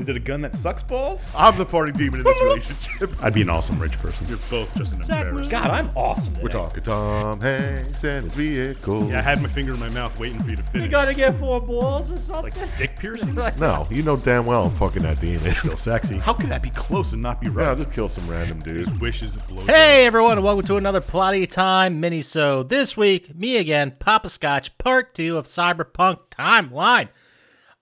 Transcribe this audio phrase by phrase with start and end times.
[0.00, 1.28] Is it a gun that sucks balls?
[1.36, 3.10] I'm the farting demon in this relationship.
[3.22, 4.26] I'd be an awesome rich person.
[4.28, 5.50] You're both just an embarrassment.
[5.50, 6.40] God, I'm awesome.
[6.40, 9.10] We're talking Tom Hanks and his vehicle.
[9.10, 10.86] Yeah, I had my finger in my mouth waiting for you to finish.
[10.86, 12.58] You gotta get four balls or something.
[12.58, 13.34] like dick piercing?
[13.58, 15.46] No, you know damn well I'm fucking that demon.
[15.48, 16.16] It's Still sexy.
[16.18, 17.68] How could that be close and not be Yeah, right?
[17.68, 18.78] I'll just kill some random dude.
[18.88, 19.66] His wishes blow.
[19.66, 24.30] Hey everyone, and welcome to another Plotty Time mini So This week, me again, Papa
[24.30, 27.08] Scotch, part two of Cyberpunk Timeline.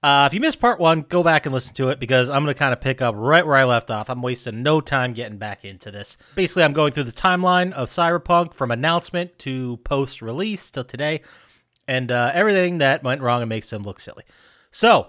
[0.00, 2.54] Uh, if you missed part one, go back and listen to it because I'm going
[2.54, 4.08] to kind of pick up right where I left off.
[4.08, 6.16] I'm wasting no time getting back into this.
[6.36, 11.22] Basically, I'm going through the timeline of Cyberpunk from announcement to post release till today
[11.88, 14.22] and uh, everything that went wrong and makes them look silly.
[14.70, 15.08] So,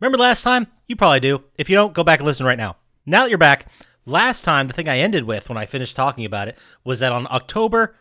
[0.00, 0.66] remember last time?
[0.88, 1.44] You probably do.
[1.56, 2.76] If you don't, go back and listen right now.
[3.06, 3.66] Now that you're back,
[4.06, 7.12] last time, the thing I ended with when I finished talking about it was that
[7.12, 7.94] on October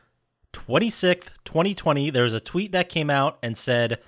[0.54, 4.00] 26th, 2020, there was a tweet that came out and said,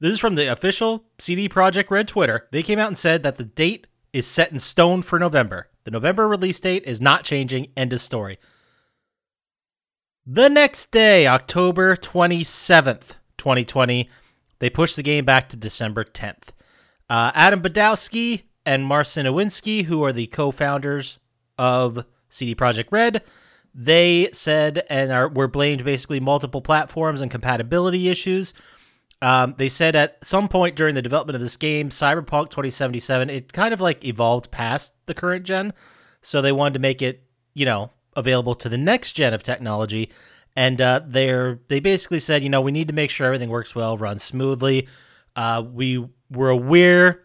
[0.00, 2.46] This is from the official CD Projekt Red Twitter.
[2.52, 5.68] They came out and said that the date is set in stone for November.
[5.84, 7.72] The November release date is not changing.
[7.76, 8.38] End of story.
[10.24, 14.08] The next day, October 27th, 2020,
[14.58, 16.50] they pushed the game back to December 10th.
[17.08, 21.18] Uh, Adam Badowski and Marcin Nowinski, who are the co-founders
[21.56, 23.22] of CD Projekt Red,
[23.74, 28.52] they said and are were blamed basically multiple platforms and compatibility issues.
[29.20, 33.52] Um, they said at some point during the development of this game, Cyberpunk 2077, it
[33.52, 35.72] kind of like evolved past the current gen,
[36.22, 40.10] so they wanted to make it, you know, available to the next gen of technology.
[40.54, 43.74] And uh, they're they basically said, you know, we need to make sure everything works
[43.74, 44.88] well, runs smoothly.
[45.34, 47.22] Uh, we were aware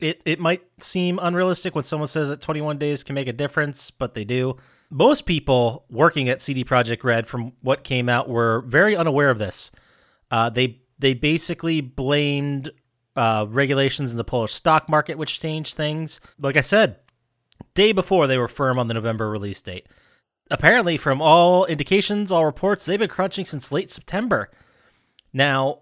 [0.00, 3.90] it it might seem unrealistic when someone says that 21 days can make a difference,
[3.90, 4.56] but they do.
[4.90, 9.38] Most people working at CD Projekt Red, from what came out, were very unaware of
[9.38, 9.70] this.
[10.30, 12.70] Uh, they they basically blamed
[13.14, 16.18] uh, regulations in the Polish stock market, which changed things.
[16.38, 16.96] Like I said,
[17.74, 19.86] day before they were firm on the November release date.
[20.50, 24.50] Apparently, from all indications, all reports, they've been crunching since late September.
[25.30, 25.80] Now,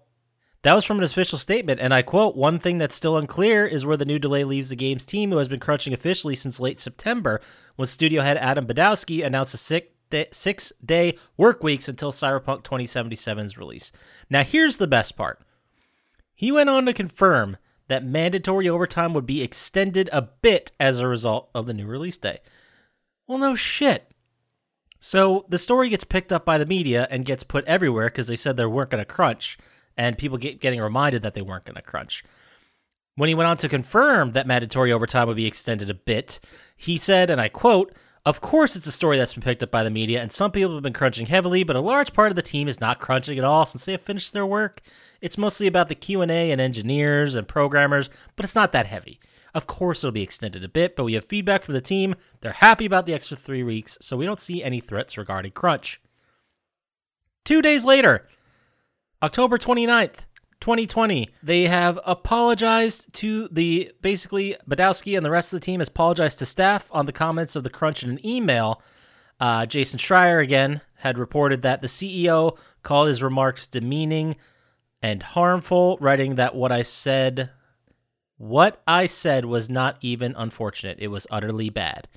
[0.63, 3.85] that was from an official statement, and I quote: "One thing that's still unclear is
[3.85, 6.81] where the new delay leaves the game's team, who has been crunching officially since late
[6.81, 7.39] September,
[7.77, 12.63] when studio head Adam Badowski announced a sick day, six day work weeks until Cyberpunk
[12.63, 13.91] 2077's release.
[14.29, 15.41] Now, here's the best part.
[16.35, 21.07] He went on to confirm that mandatory overtime would be extended a bit as a
[21.07, 22.39] result of the new release day.
[23.27, 24.09] Well, no shit.
[24.99, 28.35] So the story gets picked up by the media and gets put everywhere because they
[28.35, 29.57] said they weren't going to crunch,
[29.97, 32.23] and people get getting reminded that they weren't going to crunch.
[33.15, 36.39] When he went on to confirm that mandatory overtime would be extended a bit,
[36.77, 37.93] he said, and I quote,
[38.25, 40.73] of course, it's a story that's been picked up by the media, and some people
[40.73, 43.43] have been crunching heavily, but a large part of the team is not crunching at
[43.43, 44.81] all since they have finished their work.
[45.19, 48.85] It's mostly about the Q and A and engineers and programmers, but it's not that
[48.85, 49.19] heavy.
[49.53, 52.15] Of course, it'll be extended a bit, but we have feedback from the team.
[52.39, 56.01] They're happy about the extra three weeks, so we don't see any threats regarding crunch.
[57.43, 58.27] Two days later,
[59.21, 60.19] October 29th,
[60.63, 65.89] 2020, they have apologized to the basically Badowski and the rest of the team has
[65.89, 68.81] apologized to staff on the comments of the crunch in an email.
[69.41, 74.37] Uh, Jason Schreier again had reported that the CEO called his remarks demeaning
[75.01, 77.49] and harmful, writing that what I said,
[78.37, 80.97] what I said was not even unfortunate.
[81.01, 82.07] It was utterly bad.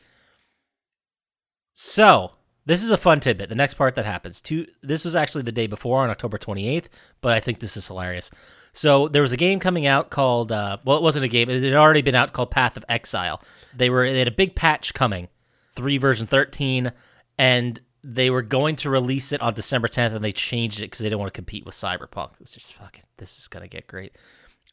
[1.75, 2.31] So
[2.67, 3.49] this is a fun tidbit.
[3.49, 4.41] The next part that happens.
[4.41, 6.87] Two, this was actually the day before on October 28th,
[7.21, 8.31] but I think this is hilarious.
[8.73, 11.49] So there was a game coming out called, uh, well, it wasn't a game.
[11.49, 13.41] It had already been out called Path of Exile.
[13.75, 15.29] They were they had a big patch coming,
[15.75, 16.93] three version 13,
[17.39, 20.99] and they were going to release it on December 10th, and they changed it because
[20.99, 22.31] they didn't want to compete with Cyberpunk.
[22.41, 23.05] It's just fucking.
[23.17, 24.13] This is gonna get great.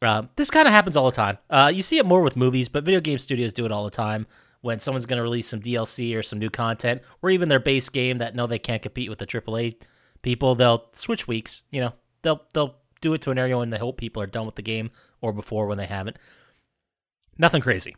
[0.01, 1.37] Uh, this kind of happens all the time.
[1.49, 3.91] Uh, you see it more with movies, but video game studios do it all the
[3.91, 4.27] time
[4.63, 7.89] when someone's going to release some DLC or some new content, or even their base
[7.89, 9.75] game that know they can't compete with the AAA
[10.21, 11.63] people, they'll switch weeks.
[11.69, 14.45] You know, they'll they'll do it to an area when they hope people are done
[14.45, 14.89] with the game,
[15.21, 16.17] or before when they haven't.
[17.37, 17.95] Nothing crazy.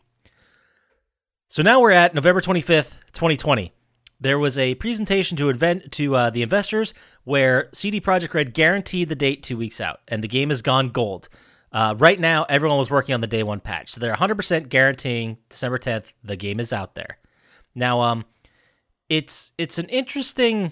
[1.49, 3.71] So now we're at November twenty fifth, twenty twenty.
[4.19, 6.95] There was a presentation to event to uh, the investors
[7.25, 10.89] where CD Projekt Red guaranteed the date two weeks out, and the game has gone
[10.89, 11.29] gold.
[11.75, 15.37] Uh, right now, everyone was working on the day one patch, so they're 100% guaranteeing
[15.49, 17.17] December 10th the game is out there.
[17.75, 18.23] Now, um,
[19.09, 20.71] it's it's an interesting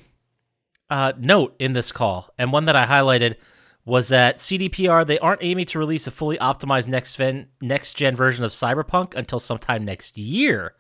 [0.90, 3.36] uh, note in this call, and one that I highlighted
[3.84, 8.16] was that CDPR they aren't aiming to release a fully optimized next gen next gen
[8.16, 10.74] version of Cyberpunk until sometime next year,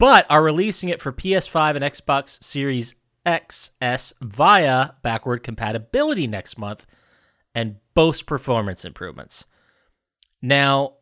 [0.00, 6.84] but are releasing it for PS5 and Xbox Series XS via backward compatibility next month
[7.54, 9.46] and boast performance improvements.
[10.42, 10.94] Now,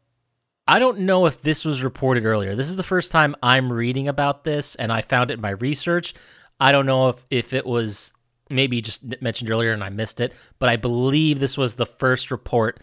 [0.69, 2.54] I don't know if this was reported earlier.
[2.54, 5.50] This is the first time I'm reading about this, and I found it in my
[5.50, 6.14] research.
[6.60, 8.12] I don't know if, if it was
[8.49, 12.31] maybe just mentioned earlier and I missed it, but I believe this was the first
[12.31, 12.81] report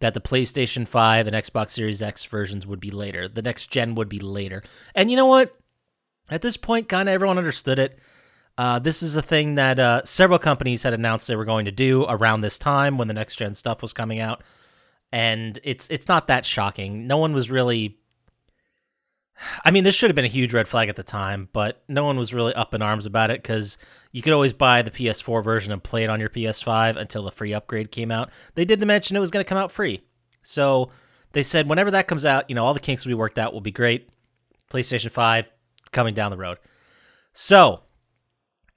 [0.00, 3.28] that the PlayStation 5 and Xbox Series X versions would be later.
[3.28, 4.62] The next gen would be later.
[4.94, 5.54] And you know what?
[6.30, 7.98] At this point, kind of everyone understood it.
[8.60, 11.72] Uh, this is a thing that uh, several companies had announced they were going to
[11.72, 14.42] do around this time when the next gen stuff was coming out,
[15.10, 17.06] and it's it's not that shocking.
[17.06, 17.96] No one was really.
[19.64, 22.04] I mean, this should have been a huge red flag at the time, but no
[22.04, 23.78] one was really up in arms about it because
[24.12, 27.32] you could always buy the PS4 version and play it on your PS5 until the
[27.32, 28.30] free upgrade came out.
[28.56, 30.02] They did mention it was going to come out free,
[30.42, 30.90] so
[31.32, 33.54] they said whenever that comes out, you know, all the kinks will be worked out,
[33.54, 34.10] will be great.
[34.70, 35.50] PlayStation 5
[35.92, 36.58] coming down the road.
[37.32, 37.84] So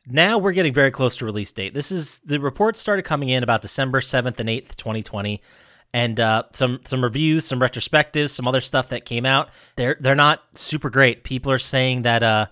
[0.07, 1.73] now we're getting very close to release date.
[1.73, 5.41] This is the reports started coming in about December 7th and 8th, 2020.
[5.95, 9.49] And uh, some some reviews, some retrospectives, some other stuff that came out.
[9.75, 11.23] They're they're not super great.
[11.23, 12.47] People are saying that uh,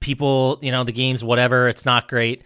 [0.00, 2.44] people, you know, the game's whatever, it's not great.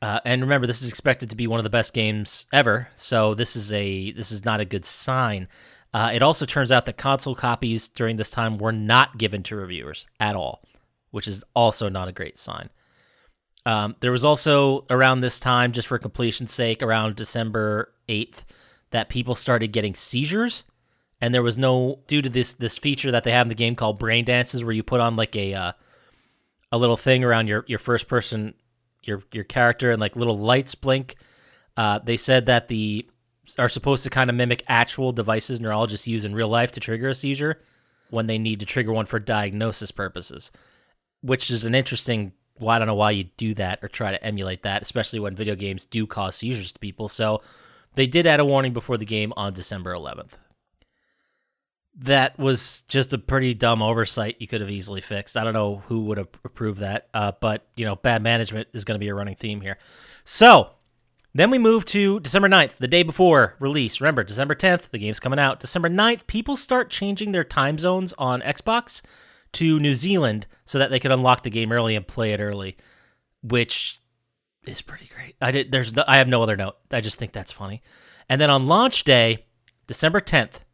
[0.00, 3.34] Uh, and remember, this is expected to be one of the best games ever, so
[3.34, 5.48] this is a this is not a good sign.
[5.92, 9.56] Uh, it also turns out that console copies during this time were not given to
[9.56, 10.60] reviewers at all,
[11.10, 12.68] which is also not a great sign.
[13.66, 18.44] Um, there was also around this time, just for completion's sake, around December 8th,
[18.92, 20.64] that people started getting seizures.
[21.20, 23.74] And there was no, due to this this feature that they have in the game
[23.74, 25.72] called Brain Dances, where you put on like a uh,
[26.70, 28.54] a little thing around your, your first person,
[29.02, 31.16] your your character, and like little lights blink.
[31.76, 33.08] Uh, they said that the
[33.58, 37.08] are supposed to kind of mimic actual devices neurologists use in real life to trigger
[37.08, 37.60] a seizure
[38.10, 40.52] when they need to trigger one for diagnosis purposes,
[41.22, 42.32] which is an interesting.
[42.58, 45.36] Well, I don't know why you do that or try to emulate that, especially when
[45.36, 47.08] video games do cause seizures to people.
[47.08, 47.42] So
[47.94, 50.32] they did add a warning before the game on December 11th.
[52.00, 55.36] That was just a pretty dumb oversight you could have easily fixed.
[55.36, 58.84] I don't know who would have approved that, uh, but you know, bad management is
[58.84, 59.78] going to be a running theme here.
[60.24, 60.70] So
[61.34, 64.00] then we move to December 9th, the day before release.
[64.00, 65.60] Remember, December 10th, the game's coming out.
[65.60, 69.02] December 9th, people start changing their time zones on Xbox
[69.56, 72.76] to New Zealand so that they could unlock the game early and play it early,
[73.42, 74.00] which
[74.66, 75.36] is pretty great.
[75.40, 76.76] I did there's no, I have no other note.
[76.90, 77.82] I just think that's funny.
[78.28, 79.46] And then on launch day,
[79.86, 80.64] December 10th,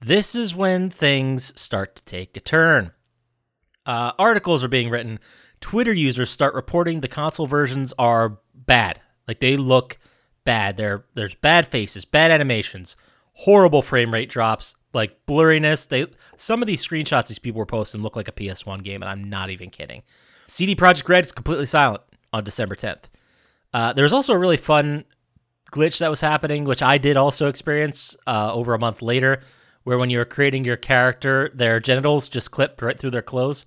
[0.00, 2.92] this is when things start to take a turn.
[3.84, 5.18] Uh, articles are being written.
[5.60, 9.00] Twitter users start reporting the console versions are bad.
[9.28, 9.98] Like they look
[10.44, 10.76] bad.
[10.76, 12.96] There, there's bad faces, bad animations,
[13.32, 15.88] horrible frame rate drops, like blurriness.
[15.88, 16.06] They
[16.36, 19.28] some of these screenshots these people were posting look like a PS1 game, and I'm
[19.28, 20.02] not even kidding.
[20.48, 22.02] CD Projekt Red is completely silent
[22.32, 23.04] on December 10th.
[23.72, 25.04] Uh, there was also a really fun
[25.70, 29.42] glitch that was happening, which I did also experience uh, over a month later,
[29.84, 33.66] where when you were creating your character, their genitals just clipped right through their clothes.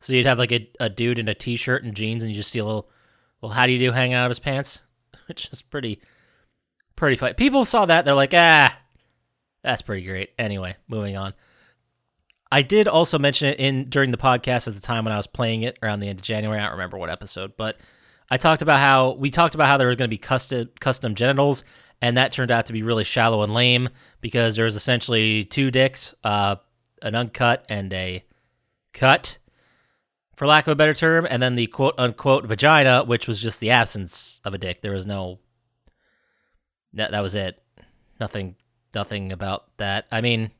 [0.00, 2.50] So you'd have like a, a dude in a t-shirt and jeans, and you just
[2.50, 2.90] see a little,
[3.40, 4.82] well, how do you do hanging out of his pants,
[5.26, 6.00] which is pretty,
[6.96, 7.34] pretty funny.
[7.34, 8.76] People saw that, they're like, ah,
[9.64, 10.30] that's pretty great.
[10.38, 11.34] Anyway, moving on.
[12.52, 15.26] I did also mention it in during the podcast at the time when I was
[15.26, 16.60] playing it around the end of January.
[16.60, 17.78] I don't remember what episode, but
[18.30, 21.14] I talked about how we talked about how there was going to be custom custom
[21.14, 21.64] genitals,
[22.00, 23.88] and that turned out to be really shallow and lame
[24.20, 26.56] because there was essentially two dicks, uh,
[27.02, 28.24] an uncut and a
[28.92, 29.38] cut,
[30.36, 33.60] for lack of a better term, and then the quote unquote vagina, which was just
[33.60, 34.82] the absence of a dick.
[34.82, 35.40] There was no.
[36.92, 37.60] That that was it.
[38.20, 38.54] Nothing.
[38.94, 40.06] Nothing about that.
[40.10, 40.50] I mean,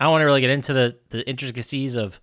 [0.00, 2.20] I don't want to really get into the, the intricacies of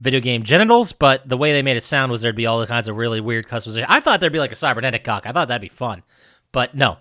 [0.00, 2.66] video game genitals, but the way they made it sound was there'd be all the
[2.66, 3.86] kinds of really weird customization.
[3.88, 5.26] I thought there'd be like a cybernetic cock.
[5.26, 6.02] I thought that'd be fun,
[6.52, 6.98] but no,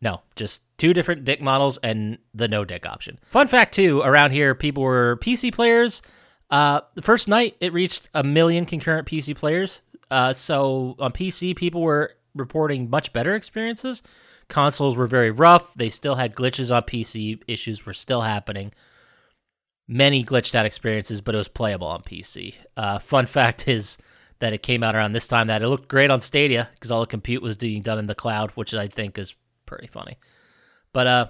[0.00, 3.18] no, just two different dick models and the no dick option.
[3.24, 6.02] Fun fact too, around here, people were PC players.
[6.50, 9.82] Uh, the first night it reached a million concurrent PC players.
[10.10, 14.02] Uh, so on PC, people were reporting much better experiences.
[14.48, 15.74] Consoles were very rough.
[15.74, 17.42] They still had glitches on PC.
[17.46, 18.72] Issues were still happening
[19.88, 22.54] many glitched out experiences, but it was playable on PC.
[22.76, 23.98] Uh, fun fact is
[24.38, 27.00] that it came out around this time that it looked great on Stadia because all
[27.00, 29.34] the compute was being done in the cloud, which I think is
[29.64, 30.18] pretty funny.
[30.92, 31.26] But uh,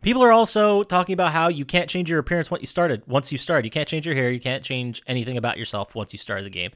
[0.00, 3.02] people are also talking about how you can't change your appearance once you started.
[3.06, 4.30] Once you start, you can't change your hair.
[4.30, 6.70] You can't change anything about yourself once you start the game,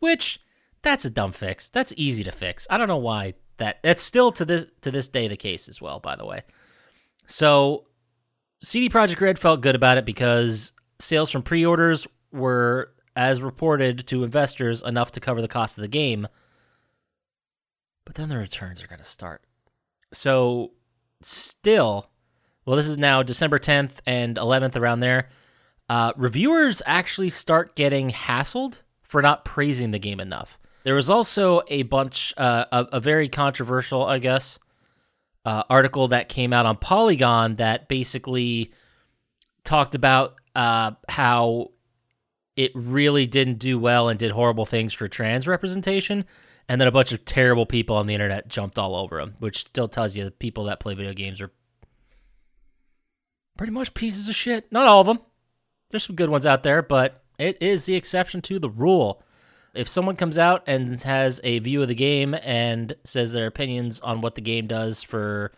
[0.00, 0.40] which
[0.82, 1.68] that's a dumb fix.
[1.68, 2.66] That's easy to fix.
[2.68, 3.78] I don't know why that.
[3.82, 6.00] That's still to this to this day the case as well.
[6.00, 6.42] By the way,
[7.26, 7.86] so
[8.60, 14.24] CD Projekt Red felt good about it because sales from pre-orders were, as reported to
[14.24, 16.26] investors, enough to cover the cost of the game.
[18.04, 19.42] But then the returns are going to start.
[20.12, 20.72] So,
[21.22, 22.08] still,
[22.64, 25.28] well, this is now December 10th and 11th around there.
[25.88, 30.58] Uh, reviewers actually start getting hassled for not praising the game enough.
[30.86, 34.60] There was also a bunch, uh, a, a very controversial, I guess,
[35.44, 38.72] uh, article that came out on Polygon that basically
[39.64, 41.72] talked about uh, how
[42.54, 46.24] it really didn't do well and did horrible things for trans representation.
[46.68, 49.58] And then a bunch of terrible people on the internet jumped all over them, which
[49.58, 51.50] still tells you the people that play video games are
[53.58, 54.70] pretty much pieces of shit.
[54.70, 55.18] Not all of them.
[55.90, 59.20] There's some good ones out there, but it is the exception to the rule.
[59.76, 64.00] If someone comes out and has a view of the game and says their opinions
[64.00, 65.52] on what the game does for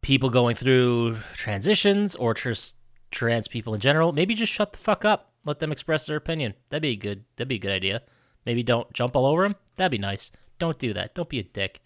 [0.00, 2.72] people going through transitions or just
[3.10, 5.32] trans people in general, maybe just shut the fuck up.
[5.44, 6.54] Let them express their opinion.
[6.68, 7.24] That'd be good.
[7.36, 8.02] That'd be a good idea.
[8.44, 9.56] Maybe don't jump all over them.
[9.76, 10.32] That'd be nice.
[10.58, 11.14] Don't do that.
[11.14, 11.80] Don't be a dick.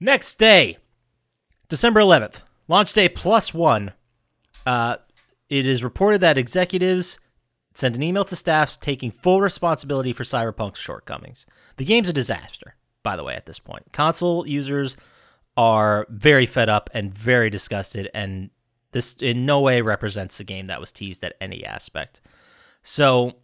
[0.00, 0.78] Next day,
[1.68, 3.92] December 11th, launch day plus one.
[4.66, 4.96] Uh,
[5.48, 7.18] it is reported that executives
[7.74, 11.46] sent an email to staffs taking full responsibility for Cyberpunk's shortcomings.
[11.76, 13.92] The game's a disaster, by the way, at this point.
[13.92, 14.96] Console users
[15.56, 18.50] are very fed up and very disgusted, and
[18.92, 22.20] this in no way represents the game that was teased at any aspect.
[22.82, 23.36] So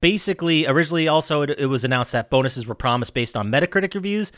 [0.00, 4.32] basically, originally also it, it was announced that bonuses were promised based on Metacritic reviews,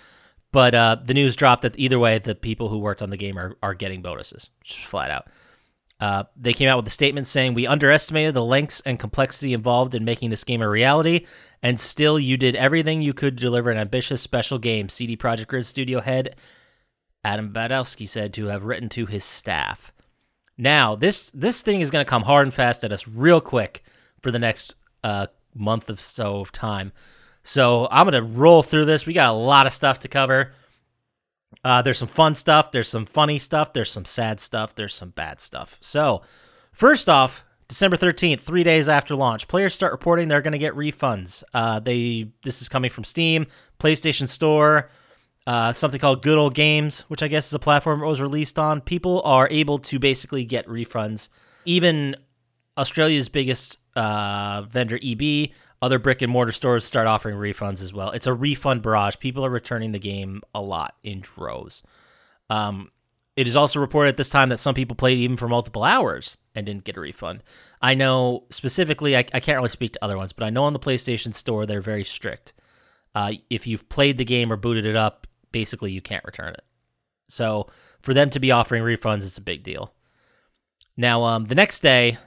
[0.50, 3.38] but uh, the news dropped that either way, the people who worked on the game
[3.38, 5.28] are, are getting bonuses, just flat out.
[6.02, 9.94] Uh, they came out with a statement saying, We underestimated the lengths and complexity involved
[9.94, 11.26] in making this game a reality,
[11.62, 15.52] and still you did everything you could to deliver an ambitious special game, CD Projekt
[15.52, 16.34] Red studio head
[17.24, 19.92] Adam Badowski said to have written to his staff.
[20.58, 23.84] Now, this this thing is going to come hard and fast at us real quick
[24.20, 26.92] for the next uh, month of so of time.
[27.44, 29.06] So I'm going to roll through this.
[29.06, 30.52] We got a lot of stuff to cover.
[31.64, 32.72] Uh, there's some fun stuff.
[32.72, 33.72] There's some funny stuff.
[33.72, 34.74] There's some sad stuff.
[34.74, 35.78] There's some bad stuff.
[35.80, 36.22] So,
[36.72, 40.74] first off, December 13th, three days after launch, players start reporting they're going to get
[40.74, 41.42] refunds.
[41.54, 43.46] Uh, they this is coming from Steam,
[43.80, 44.90] PlayStation Store,
[45.46, 48.58] uh, something called Good Old Games, which I guess is a platform it was released
[48.58, 48.80] on.
[48.80, 51.28] People are able to basically get refunds.
[51.64, 52.16] Even
[52.76, 55.50] Australia's biggest uh, vendor, EB,
[55.82, 58.12] other brick and mortar stores start offering refunds as well.
[58.12, 59.16] It's a refund barrage.
[59.18, 61.82] People are returning the game a lot in droves.
[62.48, 62.90] Um,
[63.36, 66.36] it is also reported at this time that some people played even for multiple hours
[66.54, 67.42] and didn't get a refund.
[67.80, 70.72] I know specifically, I, I can't really speak to other ones, but I know on
[70.72, 72.52] the PlayStation Store they're very strict.
[73.14, 76.64] Uh, if you've played the game or booted it up, basically you can't return it.
[77.28, 77.68] So
[78.02, 79.92] for them to be offering refunds, it's a big deal.
[80.96, 82.18] Now, um, the next day,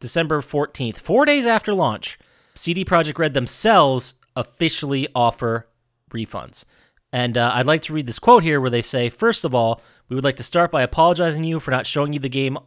[0.00, 2.18] December 14th, four days after launch,
[2.56, 5.68] CD Projekt Red themselves officially offer
[6.10, 6.64] refunds.
[7.12, 9.80] And uh, I'd like to read this quote here where they say, First of all,
[10.08, 12.58] we would like to start by apologizing to you for not showing you the game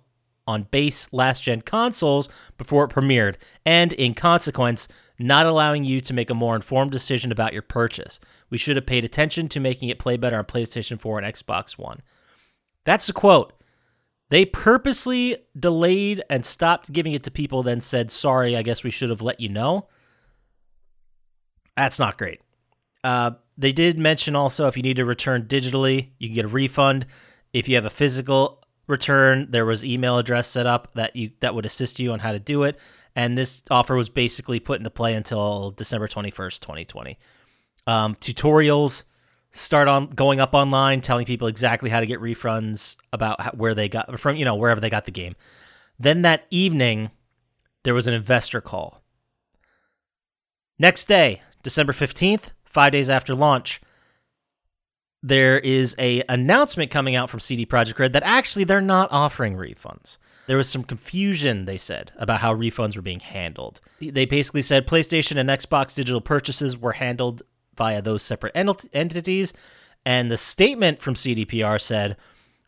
[0.48, 2.28] on base last gen consoles
[2.58, 3.36] before it premiered,
[3.68, 4.88] and in consequence,
[5.20, 8.20] not allowing you to make a more informed decision about your purchase.
[8.50, 11.78] We should have paid attention to making it play better on PlayStation 4 and Xbox
[11.78, 12.02] One.
[12.84, 13.54] That's the quote.
[14.30, 18.92] They purposely delayed and stopped giving it to people, then said, sorry, I guess we
[18.92, 19.88] should have let you know.
[21.76, 22.42] That's not great.
[23.04, 26.50] Uh, they did mention also if you need to return digitally, you can get a
[26.50, 27.08] refund.
[27.54, 31.56] If you have a physical return, there was email address set up that you that
[31.56, 32.78] would assist you on how to do it.
[33.16, 37.18] And this offer was basically put into play until December 21st, 2020.
[37.88, 39.04] Um, tutorials
[39.52, 43.74] start on going up online telling people exactly how to get refunds about how, where
[43.74, 45.36] they got from you know wherever they got the game.
[46.00, 47.12] Then that evening
[47.84, 49.02] there was an investor call.
[50.78, 53.82] Next day december 15th five days after launch
[55.22, 59.56] there is a announcement coming out from cd projekt red that actually they're not offering
[59.56, 60.18] refunds.
[60.48, 63.82] There was some confusion they said about how refunds were being handled.
[64.00, 67.42] They basically said playstation and xbox digital purchases were handled
[67.80, 69.54] via those separate ent- entities.
[70.06, 72.18] And the statement from CDPR said,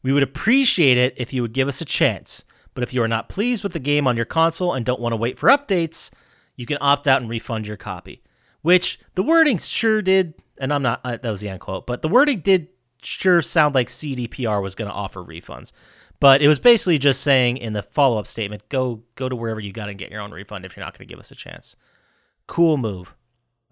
[0.02, 2.44] We would appreciate it if you would give us a chance.
[2.74, 5.14] But if you are not pleased with the game on your console and don't want
[5.14, 6.10] to wait for updates,
[6.56, 8.24] you can opt out and refund your copy.
[8.62, 12.02] Which the wording sure did, and I'm not, uh, that was the end quote, but
[12.02, 12.70] the wording did
[13.04, 15.72] sure sound like CDPR was going to offer refunds.
[16.20, 19.60] But it was basically just saying in the follow up statement, go go to wherever
[19.60, 21.36] you got and get your own refund if you're not going to give us a
[21.36, 21.76] chance.
[22.48, 23.16] Cool move.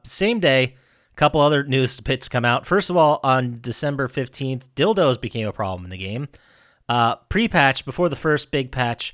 [0.04, 0.76] Same day,
[1.20, 2.66] couple other news bits come out.
[2.66, 6.30] First of all, on December 15th, dildos became a problem in the game.
[6.88, 9.14] Uh, Pre patch, before the first big patch,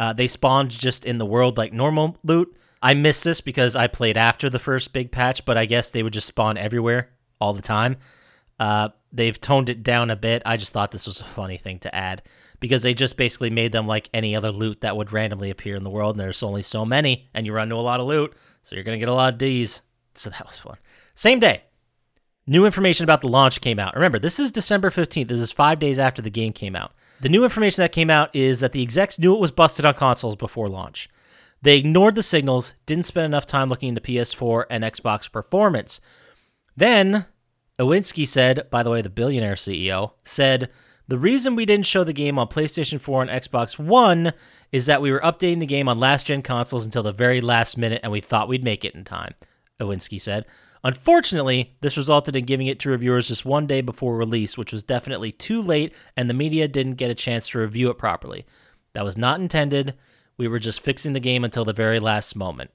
[0.00, 2.56] uh, they spawned just in the world like normal loot.
[2.80, 6.02] I missed this because I played after the first big patch, but I guess they
[6.02, 7.98] would just spawn everywhere all the time.
[8.58, 10.42] Uh, they've toned it down a bit.
[10.46, 12.22] I just thought this was a funny thing to add
[12.60, 15.84] because they just basically made them like any other loot that would randomly appear in
[15.84, 18.34] the world, and there's only so many, and you run into a lot of loot,
[18.62, 19.82] so you're gonna get a lot of D's.
[20.14, 20.76] So that was fun.
[21.14, 21.62] Same day,
[22.46, 23.94] new information about the launch came out.
[23.94, 25.28] Remember, this is December 15th.
[25.28, 26.92] This is five days after the game came out.
[27.20, 29.94] The new information that came out is that the execs knew it was busted on
[29.94, 31.08] consoles before launch.
[31.62, 36.00] They ignored the signals, didn't spend enough time looking into PS4 and Xbox performance.
[36.76, 37.26] Then,
[37.78, 40.70] Owinski said, by the way, the billionaire CEO, said,
[41.06, 44.32] The reason we didn't show the game on PlayStation 4 and Xbox One
[44.72, 47.78] is that we were updating the game on last gen consoles until the very last
[47.78, 49.34] minute and we thought we'd make it in time,
[49.80, 50.44] Owinski said.
[50.84, 54.82] Unfortunately, this resulted in giving it to reviewers just one day before release, which was
[54.82, 58.44] definitely too late, and the media didn't get a chance to review it properly.
[58.94, 59.94] That was not intended.
[60.36, 62.70] We were just fixing the game until the very last moment.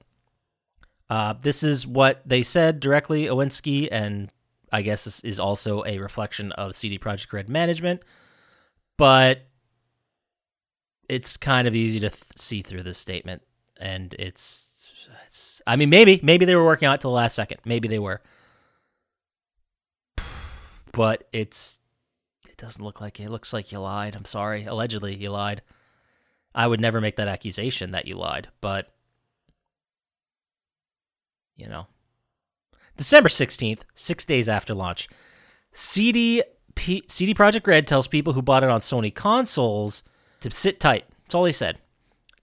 [1.10, 4.30] Uh, this is what they said directly, Owinski, and
[4.72, 8.02] I guess this is also a reflection of CD Projekt Red management.
[8.96, 9.46] But
[11.08, 13.42] it's kind of easy to th- see through this statement,
[13.78, 14.77] and it's, it's.
[15.66, 17.60] I mean, maybe maybe they were working out to the last second.
[17.64, 18.20] Maybe they were,
[20.92, 21.80] but it's.
[22.48, 23.24] It doesn't look like it.
[23.24, 24.16] it looks like you lied.
[24.16, 24.64] I'm sorry.
[24.64, 25.62] Allegedly, you lied.
[26.54, 28.92] I would never make that accusation that you lied, but
[31.56, 31.86] you know.
[32.96, 35.08] December 16th, 6 days after launch,
[35.72, 36.42] CD
[36.74, 40.02] P- CD Projekt Red tells people who bought it on Sony consoles
[40.40, 41.04] to sit tight.
[41.22, 41.78] That's all they said.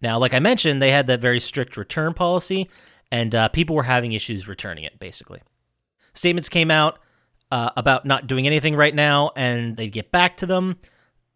[0.01, 2.69] Now, like I mentioned, they had that very strict return policy,
[3.11, 5.41] and uh, people were having issues returning it, basically.
[6.13, 6.99] Statements came out
[7.51, 10.77] uh, about not doing anything right now, and they'd get back to them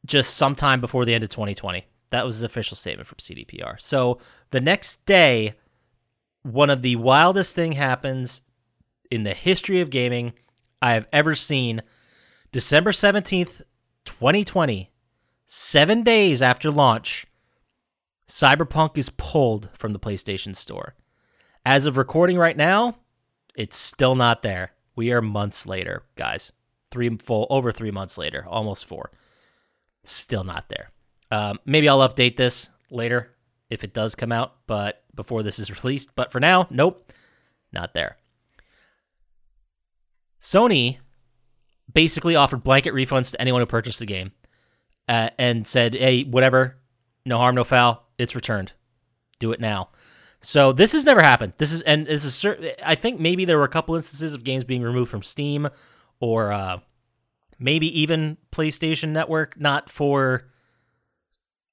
[0.05, 1.85] just sometime before the end of 2020.
[2.11, 3.79] That was the official statement from CDPR.
[3.79, 4.19] So
[4.51, 5.53] the next day,
[6.43, 8.41] one of the wildest thing happens
[9.11, 10.33] in the history of gaming
[10.81, 11.81] I have ever seen.
[12.51, 13.61] December 17th,
[14.05, 14.91] 2020,
[15.45, 17.27] seven days after launch,
[18.29, 20.93] Cyberpunk is pulled from the PlayStation Store.
[21.65, 22.95] As of recording right now,
[23.55, 24.71] it's still not there.
[24.95, 26.51] We are months later, guys.
[26.91, 29.11] Three full over three months later, almost four.
[30.03, 30.91] Still not there.
[31.31, 33.31] Um, maybe I'll update this later
[33.69, 36.15] if it does come out, but before this is released.
[36.15, 37.11] But for now, nope,
[37.73, 38.17] not there.
[40.39, 40.99] Sony
[41.91, 44.31] basically offered blanket refunds to anyone who purchased the game
[45.07, 46.78] uh, and said, hey, whatever,
[47.25, 48.73] no harm, no foul, it's returned.
[49.39, 49.89] Do it now.
[50.41, 51.53] So this has never happened.
[51.57, 52.71] This is and a certain.
[52.83, 55.67] I think maybe there were a couple instances of games being removed from Steam,
[56.19, 56.79] or uh,
[57.59, 60.49] maybe even PlayStation Network, not for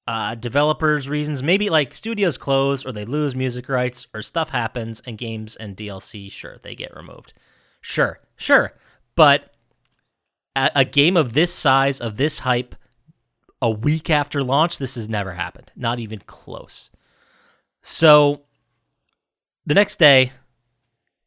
[0.09, 1.43] uh, developers' reasons.
[1.43, 5.77] Maybe like studios close or they lose music rights or stuff happens and games and
[5.77, 7.33] DLC, sure, they get removed.
[7.81, 8.73] Sure, sure.
[9.15, 9.53] But
[10.55, 12.75] a, a game of this size, of this hype,
[13.63, 15.73] a week after launch, this has never happened.
[15.77, 16.91] Not even close.
[17.83, 18.43] So
[19.65, 20.33] the next day,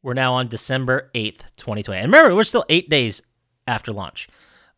[0.02, 2.00] we're now on December 8th, 2020.
[2.00, 3.22] And remember, we're still eight days
[3.66, 4.28] after launch.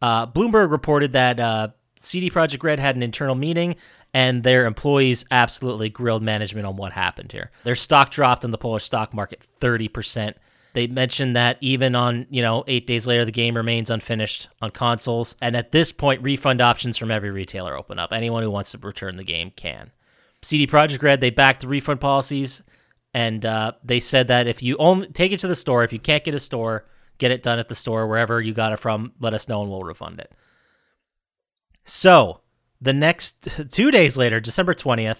[0.01, 1.69] Uh, Bloomberg reported that uh,
[2.01, 3.77] CD Projekt Red had an internal meeting
[4.15, 7.51] and their employees absolutely grilled management on what happened here.
[7.65, 10.35] Their stock dropped in the Polish stock market 30%.
[10.75, 14.71] They mentioned that even on, you know, eight days later, the game remains unfinished on
[14.71, 15.37] consoles.
[15.43, 18.13] And at this point, refund options from every retailer open up.
[18.13, 19.91] Anyone who wants to return the game can.
[20.43, 22.63] CD Projekt Red, they backed the refund policies.
[23.15, 25.99] And uh, they said that if you only take it to the store, if you
[25.99, 26.87] can't get a store,
[27.19, 29.71] get it done at the store, wherever you got it from, let us know and
[29.71, 30.33] we'll refund it.
[31.85, 32.41] So,
[32.81, 35.19] the next two days later, December 20th,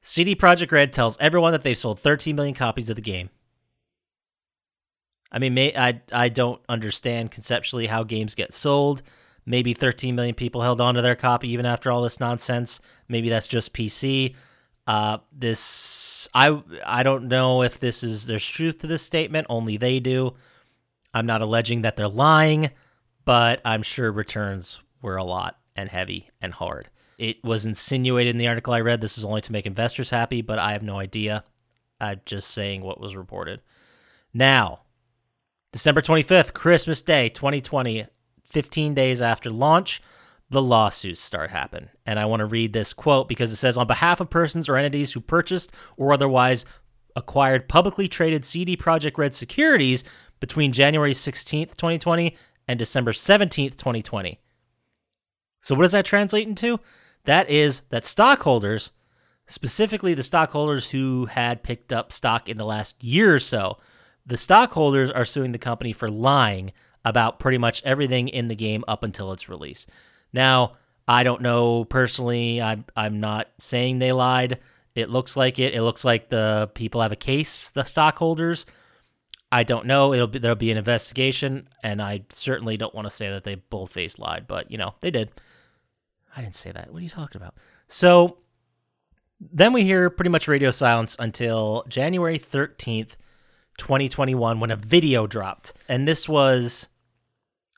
[0.00, 3.28] CD Projekt Red tells everyone that they've sold 13 million copies of the game.
[5.30, 9.02] I mean, may, I I don't understand conceptually how games get sold.
[9.44, 12.80] Maybe 13 million people held on to their copy even after all this nonsense.
[13.08, 14.34] Maybe that's just PC.
[14.86, 19.46] Uh, this I I don't know if this is there's truth to this statement.
[19.50, 20.34] Only they do.
[21.12, 22.70] I'm not alleging that they're lying,
[23.24, 26.88] but I'm sure returns were a lot and heavy and hard.
[27.18, 30.40] It was insinuated in the article I read this is only to make investors happy,
[30.40, 31.44] but I have no idea.
[32.00, 33.60] I'm just saying what was reported.
[34.32, 34.82] Now,
[35.72, 38.06] December 25th, Christmas Day 2020,
[38.44, 40.02] 15 days after launch,
[40.48, 41.90] the lawsuits start happen.
[42.06, 44.76] And I want to read this quote because it says on behalf of persons or
[44.76, 46.64] entities who purchased or otherwise
[47.16, 50.04] acquired publicly traded CD Projekt Red securities
[50.40, 52.34] between January 16th, 2020
[52.66, 54.40] and December 17th, 2020.
[55.60, 56.80] So what does that translate into?
[57.24, 58.90] That is that stockholders,
[59.48, 63.76] specifically the stockholders who had picked up stock in the last year or so,
[64.28, 66.72] the stockholders are suing the company for lying
[67.04, 69.86] about pretty much everything in the game up until its release.
[70.32, 70.72] Now,
[71.08, 72.60] I don't know personally.
[72.60, 74.60] I'm I'm not saying they lied.
[74.94, 75.74] It looks like it.
[75.74, 78.66] It looks like the people have a case, the stockholders.
[79.50, 80.12] I don't know.
[80.12, 83.56] It'll be there'll be an investigation, and I certainly don't want to say that they
[83.56, 85.30] bullface lied, but you know they did.
[86.36, 86.92] I didn't say that.
[86.92, 87.54] What are you talking about?
[87.86, 88.38] So
[89.40, 93.16] then we hear pretty much radio silence until January thirteenth,
[93.78, 96.88] twenty twenty one, when a video dropped, and this was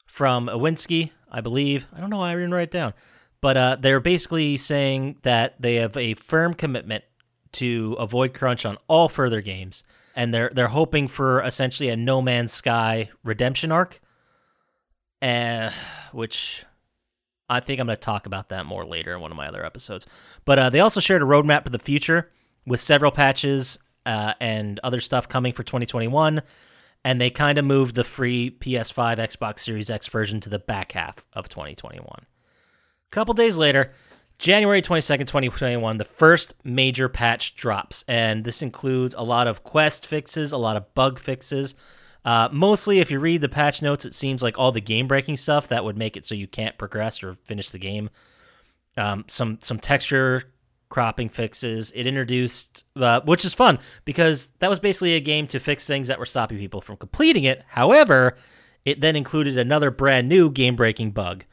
[0.06, 1.86] from Awinski, I believe.
[1.94, 2.94] I don't know why I didn't write it down,
[3.40, 7.04] but uh, they're basically saying that they have a firm commitment
[7.52, 9.84] to avoid crunch on all further games,
[10.16, 14.00] and they're they're hoping for essentially a No Man's Sky redemption arc,
[15.22, 15.70] uh,
[16.12, 16.64] which
[17.48, 19.64] I think I'm going to talk about that more later in one of my other
[19.64, 20.06] episodes.
[20.44, 22.30] But uh, they also shared a roadmap for the future
[22.64, 26.42] with several patches uh, and other stuff coming for 2021.
[27.04, 30.92] And they kind of moved the free PS5, Xbox Series X version to the back
[30.92, 32.06] half of 2021.
[32.06, 32.26] A
[33.10, 33.92] couple days later,
[34.38, 38.04] January 22nd, 2021, the first major patch drops.
[38.08, 41.74] And this includes a lot of quest fixes, a lot of bug fixes.
[42.24, 45.36] Uh, mostly, if you read the patch notes, it seems like all the game breaking
[45.36, 48.10] stuff that would make it so you can't progress or finish the game.
[48.96, 50.44] Um, some some texture
[50.90, 51.90] cropping fixes.
[51.92, 56.08] It introduced, uh, which is fun because that was basically a game to fix things
[56.08, 57.64] that were stopping people from completing it.
[57.66, 58.36] However,
[58.84, 61.44] it then included another brand new game breaking bug,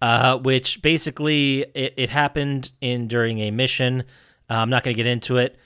[0.00, 4.04] uh, which basically it, it happened in during a mission.
[4.48, 5.56] Uh, I'm not going to get into it,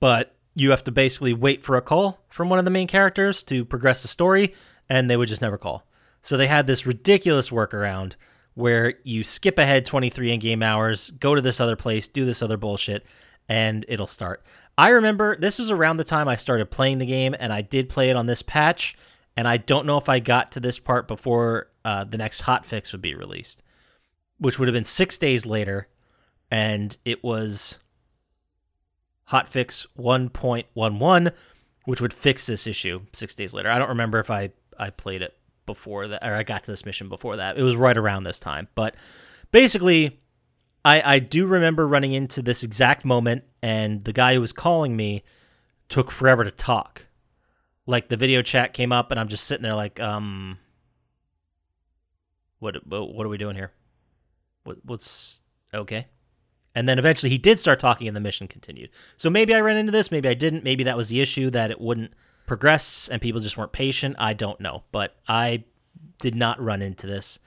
[0.00, 3.42] but you have to basically wait for a call from one of the main characters
[3.44, 4.54] to progress the story,
[4.88, 5.86] and they would just never call.
[6.22, 8.14] So they had this ridiculous workaround
[8.56, 12.40] where you skip ahead 23 in game hours, go to this other place, do this
[12.40, 13.04] other bullshit,
[13.50, 14.42] and it'll start.
[14.78, 17.90] I remember this was around the time I started playing the game, and I did
[17.90, 18.96] play it on this patch,
[19.36, 22.92] and I don't know if I got to this part before uh, the next hotfix
[22.92, 23.62] would be released,
[24.38, 25.86] which would have been six days later,
[26.50, 27.78] and it was
[29.30, 31.32] hotfix 1.11,
[31.84, 33.68] which would fix this issue six days later.
[33.68, 35.35] I don't remember if I, I played it
[35.66, 37.58] before that, or I got to this mission before that.
[37.58, 38.68] It was right around this time.
[38.74, 38.94] But
[39.50, 40.20] basically,
[40.84, 44.96] I, I do remember running into this exact moment, and the guy who was calling
[44.96, 45.24] me
[45.88, 47.06] took forever to talk.
[47.86, 50.58] Like the video chat came up, and I'm just sitting there like, um,
[52.58, 53.72] what what are we doing here?
[54.64, 55.40] What what's
[55.74, 56.06] okay?
[56.74, 58.90] And then eventually he did start talking, and the mission continued.
[59.16, 60.64] So maybe I ran into this, maybe I didn't.
[60.64, 62.12] Maybe that was the issue that it wouldn't
[62.46, 64.16] progress and people just weren't patient.
[64.18, 65.64] I don't know, but I
[66.18, 67.38] did not run into this.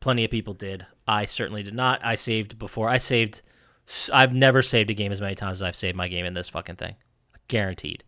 [0.00, 0.86] Plenty of people did.
[1.06, 2.00] I certainly did not.
[2.04, 2.88] I saved before.
[2.88, 3.42] I saved.
[4.12, 6.48] I've never saved a game as many times as I've saved my game in this
[6.48, 6.94] fucking thing.
[7.48, 8.04] Guaranteed.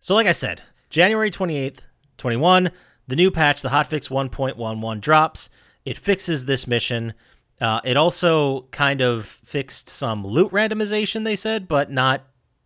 [0.00, 1.80] So, like I said, January 28th,
[2.18, 2.70] 21,
[3.08, 5.50] the new patch, the hotfix 1.11 drops.
[5.84, 7.14] It fixes this mission.
[7.60, 12.24] Uh, it also kind of fixed some loot randomization, they said, but not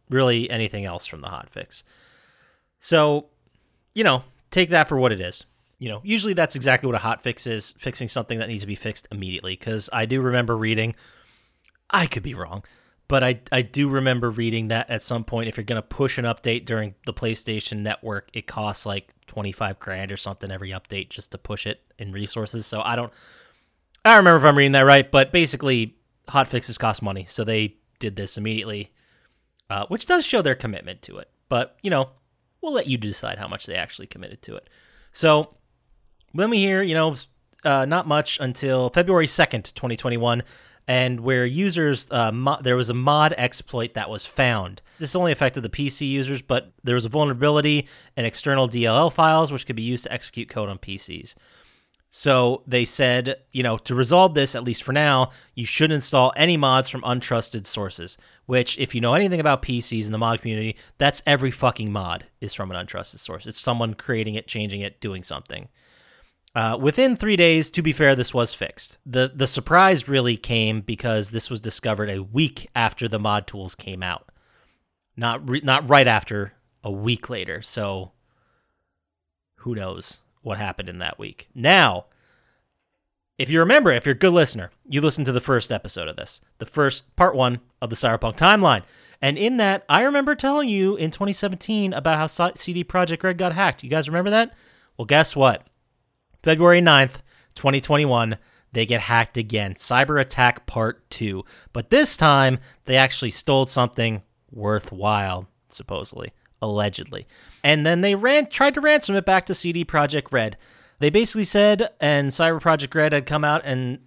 [0.08, 1.82] really anything else from the hotfix.
[2.80, 3.26] So,
[3.94, 5.44] you know, take that for what it is.
[5.78, 8.66] You know, usually that's exactly what a hot fix is fixing something that needs to
[8.66, 9.56] be fixed immediately.
[9.56, 10.94] Because I do remember reading,
[11.88, 12.64] I could be wrong,
[13.08, 16.18] but I, I do remember reading that at some point, if you're going to push
[16.18, 21.08] an update during the PlayStation Network, it costs like 25 grand or something every update
[21.08, 22.66] just to push it in resources.
[22.66, 23.12] So I don't,
[24.04, 25.96] I don't remember if I'm reading that right, but basically,
[26.28, 27.24] hot fixes cost money.
[27.26, 28.92] So they did this immediately,
[29.68, 31.28] uh, which does show their commitment to it.
[31.48, 32.10] But, you know,
[32.62, 34.68] we'll let you decide how much they actually committed to it.
[35.12, 35.54] So
[36.32, 37.16] when we hear, you know,
[37.64, 40.42] uh, not much until February 2nd, 2021,
[40.88, 44.82] and where users, uh, mo- there was a mod exploit that was found.
[44.98, 49.52] This only affected the PC users, but there was a vulnerability in external DLL files,
[49.52, 51.34] which could be used to execute code on PCs.
[52.12, 56.32] So they said, you know, to resolve this, at least for now, you should install
[56.34, 58.18] any mods from untrusted sources.
[58.46, 62.26] Which, if you know anything about PCs in the mod community, that's every fucking mod
[62.40, 63.46] is from an untrusted source.
[63.46, 65.68] It's someone creating it, changing it, doing something.
[66.52, 68.98] Uh, within three days, to be fair, this was fixed.
[69.06, 73.76] the The surprise really came because this was discovered a week after the mod tools
[73.76, 74.32] came out,
[75.16, 77.62] not re- not right after, a week later.
[77.62, 78.10] So,
[79.58, 80.18] who knows?
[80.42, 81.48] What happened in that week.
[81.54, 82.06] Now,
[83.38, 86.16] if you remember, if you're a good listener, you listened to the first episode of
[86.16, 88.82] this, the first part one of the Cyberpunk timeline.
[89.22, 93.54] And in that, I remember telling you in 2017 about how CD Projekt Red got
[93.54, 93.82] hacked.
[93.82, 94.54] You guys remember that?
[94.96, 95.66] Well, guess what?
[96.42, 97.22] February 9th,
[97.54, 98.36] 2021,
[98.72, 99.74] they get hacked again.
[99.74, 101.42] Cyber Attack Part 2.
[101.72, 107.26] But this time, they actually stole something worthwhile, supposedly allegedly.
[107.62, 110.56] And then they ran tried to ransom it back to CD Projekt Red.
[110.98, 113.98] They basically said, and Cyber Project Red had come out and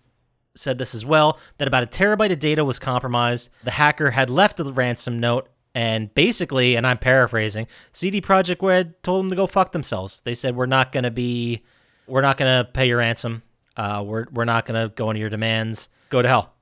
[0.56, 3.50] said this as well, that about a terabyte of data was compromised.
[3.64, 9.02] The hacker had left the ransom note, and basically, and I'm paraphrasing, CD Projekt Red
[9.02, 10.22] told them to go fuck themselves.
[10.24, 11.64] They said, "We're not going to be,
[12.08, 13.42] we're not going to pay your ransom.
[13.76, 15.90] Uh, we're we're not going to go into your demands.
[16.10, 16.54] Go to hell."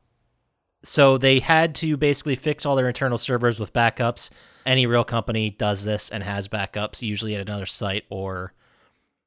[0.84, 4.30] So they had to basically fix all their internal servers with backups.
[4.66, 8.54] Any real company does this and has backups, usually at another site or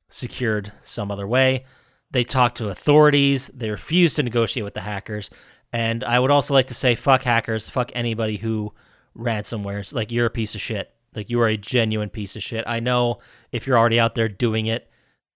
[0.09, 1.65] secured some other way.
[2.11, 3.51] They talk to authorities.
[3.53, 5.31] They refuse to negotiate with the hackers.
[5.73, 8.73] And I would also like to say, fuck hackers, fuck anybody who
[9.19, 9.93] ransomwares.
[9.93, 10.95] Like you're a piece of shit.
[11.15, 12.65] Like you are a genuine piece of shit.
[12.67, 13.19] I know
[13.51, 14.89] if you're already out there doing it,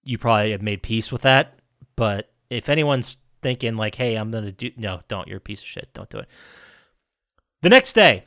[0.05, 1.59] you probably have made peace with that.
[1.97, 5.27] But if anyone's thinking like, hey, I'm gonna do no, don't.
[5.29, 5.89] You're a piece of shit.
[5.95, 6.29] Don't do it.
[7.63, 8.25] The next day,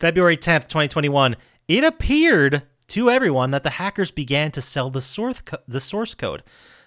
[0.00, 1.36] February 10th, 2021,
[1.68, 6.14] it appeared to everyone that the hackers began to sell the source co- the source
[6.14, 6.42] code.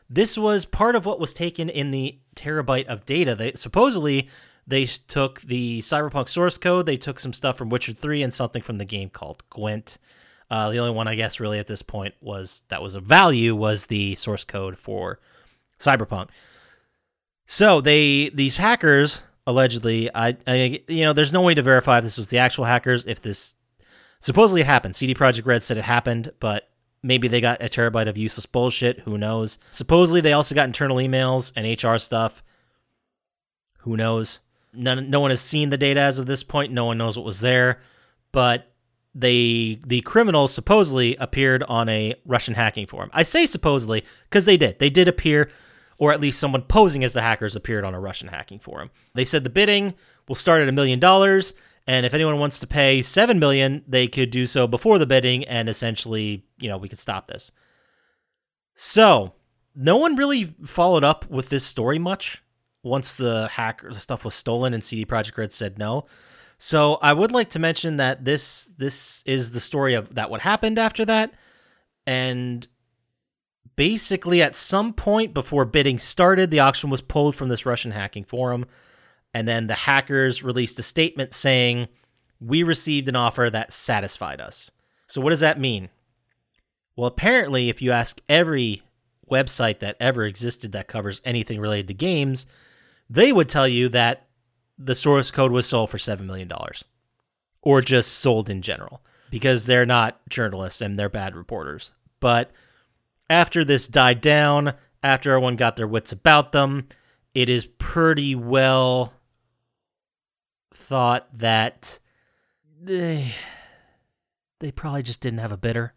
[0.10, 3.36] This was part of what was taken in the terabyte of data.
[3.36, 4.30] They supposedly
[4.68, 8.62] they took the Cyberpunk source code, they took some stuff from Witcher 3 and something
[8.62, 9.98] from the game called Gwent.
[10.50, 13.56] Uh, the only one I guess really at this point was that was a value
[13.56, 15.20] was the source code for
[15.80, 16.30] Cyberpunk.
[17.46, 22.04] So they these hackers allegedly, I, I you know, there's no way to verify if
[22.04, 23.06] this was the actual hackers.
[23.06, 23.56] If this
[24.22, 26.70] supposedly happened, CD Projekt Red said it happened, but
[27.02, 29.00] maybe they got a terabyte of useless bullshit.
[29.02, 29.58] Who knows?
[29.72, 32.44] Supposedly they also got internal emails and HR stuff.
[33.80, 34.40] Who knows?
[34.74, 36.72] None, no one has seen the data as of this point.
[36.72, 37.82] No one knows what was there,
[38.32, 38.72] but
[39.14, 43.12] they the criminals supposedly appeared on a Russian hacking forum.
[43.14, 44.80] I say supposedly because they did.
[44.80, 45.52] They did appear
[45.98, 48.90] or at least someone posing as the hackers appeared on a Russian hacking forum.
[49.14, 49.94] They said the bidding
[50.28, 51.54] will start at a million dollars,
[51.88, 55.44] and if anyone wants to pay seven million, they could do so before the bidding,
[55.46, 57.52] and essentially, you know, we could stop this.
[58.76, 59.34] So,
[59.76, 62.42] no one really followed up with this story much
[62.84, 66.06] once the hacker the stuff was stolen and CD Projekt Red said no.
[66.58, 70.42] So, I would like to mention that this this is the story of that what
[70.42, 71.34] happened after that,
[72.08, 72.66] and
[73.76, 78.24] basically at some point before bidding started, the auction was pulled from this Russian hacking
[78.24, 78.66] forum.
[79.34, 81.88] And then the hackers released a statement saying,
[82.40, 84.70] We received an offer that satisfied us.
[85.08, 85.90] So, what does that mean?
[86.96, 88.84] Well, apparently, if you ask every
[89.32, 92.46] website that ever existed that covers anything related to games,
[93.10, 94.28] they would tell you that
[94.78, 96.52] the source code was sold for $7 million
[97.62, 101.92] or just sold in general because they're not journalists and they're bad reporters.
[102.20, 102.52] But
[103.30, 106.88] after this died down, after everyone got their wits about them,
[107.34, 109.14] it is pretty well
[110.74, 112.00] thought that
[112.82, 113.34] they
[114.60, 115.94] they probably just didn't have a bidder.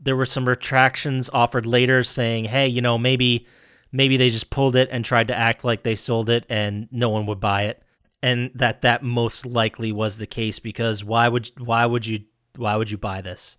[0.00, 3.46] There were some retractions offered later saying, "Hey, you know, maybe
[3.92, 7.08] maybe they just pulled it and tried to act like they sold it and no
[7.10, 7.82] one would buy it."
[8.22, 12.24] And that that most likely was the case because why would why would you
[12.56, 13.56] why would you buy this?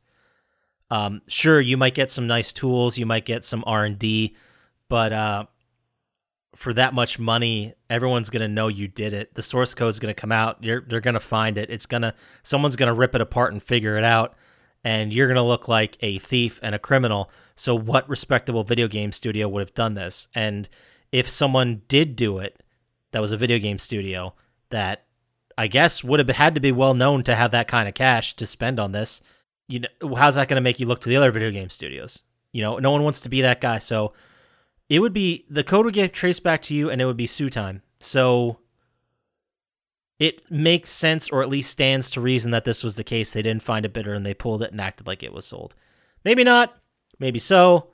[0.92, 4.36] Um, sure, you might get some nice tools, you might get some R and D,
[4.90, 5.46] but uh,
[6.58, 9.34] for that much money, everyone's gonna know you did it.
[9.34, 10.62] The source code is gonna come out.
[10.62, 11.70] You're they're gonna find it.
[11.70, 14.36] It's gonna someone's gonna rip it apart and figure it out,
[14.84, 17.32] and you're gonna look like a thief and a criminal.
[17.56, 20.28] So, what respectable video game studio would have done this?
[20.36, 20.68] And
[21.14, 22.62] if someone did do it,
[23.12, 24.34] that was a video game studio
[24.72, 25.06] that
[25.58, 28.36] I guess would have had to be well known to have that kind of cash
[28.36, 29.22] to spend on this
[29.72, 32.22] you know, how's that going to make you look to the other video game studios?
[32.52, 33.80] You know, no one wants to be that guy.
[33.80, 34.14] So
[34.90, 37.28] it would be the code would get traced back to you, and it would be
[37.28, 37.82] sue time.
[38.02, 38.60] So
[40.20, 43.32] it makes sense, or at least stands to reason that this was the case.
[43.32, 45.76] They didn't find a bidder, and they pulled it and acted like it was sold.
[46.26, 46.76] Maybe not.
[47.18, 47.92] Maybe so.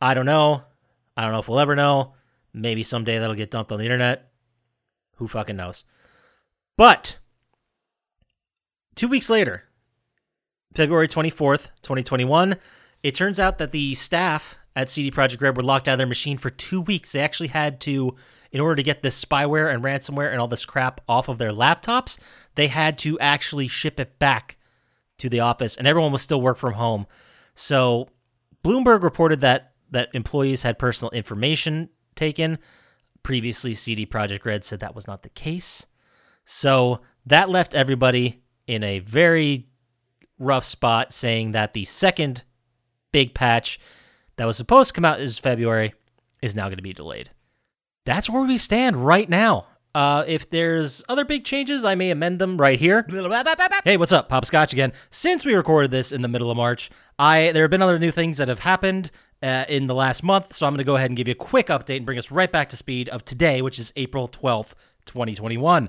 [0.00, 0.62] I don't know.
[1.16, 2.14] I don't know if we'll ever know.
[2.52, 4.30] Maybe someday that'll get dumped on the internet.
[5.16, 5.84] Who fucking knows?
[6.76, 7.18] But
[8.96, 9.65] two weeks later,
[10.76, 12.56] February 24th, 2021,
[13.02, 16.06] it turns out that the staff at CD Projekt Red were locked out of their
[16.06, 17.12] machine for two weeks.
[17.12, 18.14] They actually had to,
[18.52, 21.50] in order to get this spyware and ransomware and all this crap off of their
[21.50, 22.18] laptops,
[22.56, 24.58] they had to actually ship it back
[25.16, 27.06] to the office, and everyone was still work from home.
[27.54, 28.10] So
[28.62, 32.58] Bloomberg reported that that employees had personal information taken.
[33.22, 35.86] Previously, CD Projekt Red said that was not the case.
[36.44, 39.68] So that left everybody in a very
[40.38, 42.42] rough spot saying that the second
[43.12, 43.80] big patch
[44.36, 45.94] that was supposed to come out this February
[46.42, 47.30] is now going to be delayed.
[48.04, 49.66] That's where we stand right now.
[49.94, 53.02] Uh, if there's other big changes, I may amend them right here.
[53.82, 54.28] Hey, what's up?
[54.28, 54.92] Pop Scotch again.
[55.08, 58.12] Since we recorded this in the middle of March, I there have been other new
[58.12, 59.10] things that have happened
[59.42, 61.34] uh, in the last month, so I'm going to go ahead and give you a
[61.34, 64.74] quick update and bring us right back to speed of today, which is April 12th,
[65.06, 65.88] 2021.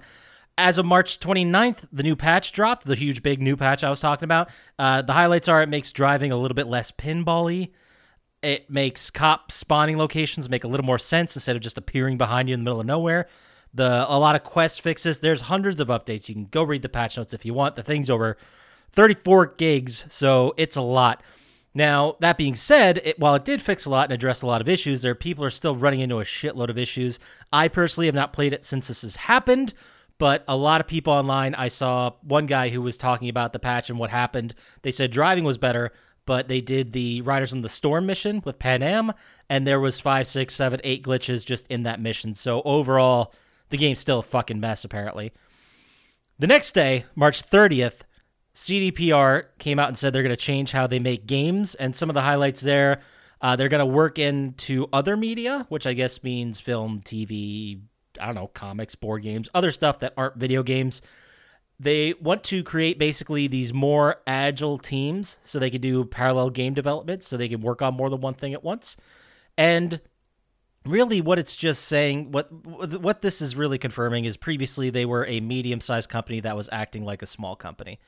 [0.57, 4.01] As of March 29th, the new patch dropped, the huge big new patch I was
[4.01, 4.49] talking about.
[4.79, 7.69] Uh, the highlights are it makes driving a little bit less pinball-y.
[8.41, 12.49] It makes cop spawning locations make a little more sense instead of just appearing behind
[12.49, 13.27] you in the middle of nowhere.
[13.73, 15.19] The a lot of quest fixes.
[15.19, 16.27] There's hundreds of updates.
[16.27, 17.75] You can go read the patch notes if you want.
[17.75, 18.37] The thing's over
[18.93, 21.21] 34 gigs, so it's a lot.
[21.73, 24.61] Now, that being said, it, while it did fix a lot and address a lot
[24.61, 27.19] of issues, there are people are still running into a shitload of issues.
[27.53, 29.75] I personally have not played it since this has happened,
[30.19, 33.59] but a lot of people online, I saw one guy who was talking about the
[33.59, 34.55] patch and what happened.
[34.81, 35.91] They said driving was better,
[36.25, 39.13] but they did the Riders in the Storm mission with Panam,
[39.49, 42.35] and there was five, six, seven, eight glitches just in that mission.
[42.35, 43.33] So overall,
[43.69, 45.31] the game's still a fucking mess, apparently.
[46.39, 48.01] The next day, March 30th,
[48.55, 52.09] CDPR came out and said they're going to change how they make games, and some
[52.09, 53.01] of the highlights there,
[53.41, 57.81] uh, they're going to work into other media, which I guess means film, TV,
[58.19, 61.01] I don't know, comics, board games, other stuff that aren't video games.
[61.79, 66.73] They want to create basically these more agile teams so they can do parallel game
[66.73, 68.97] development, so they can work on more than one thing at once.
[69.57, 70.01] And
[70.87, 72.51] really what it's just saying what
[73.01, 77.03] what this is really confirming is previously they were a medium-sized company that was acting
[77.03, 77.99] like a small company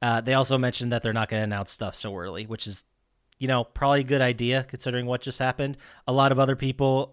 [0.00, 2.84] uh, they also mentioned that they're not going to announce stuff so early which is
[3.42, 5.76] you know probably a good idea considering what just happened
[6.06, 7.10] a lot of other people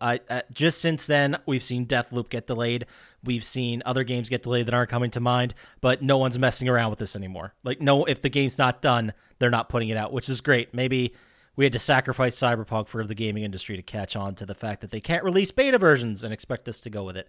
[0.53, 2.85] just since then we've seen deathloop get delayed
[3.23, 6.69] we've seen other games get delayed that aren't coming to mind but no one's messing
[6.69, 9.97] around with this anymore like no if the game's not done they're not putting it
[9.97, 11.11] out which is great maybe
[11.55, 14.79] we had to sacrifice Cyberpunk for the gaming industry to catch on to the fact
[14.79, 17.27] that they can't release beta versions and expect us to go with it.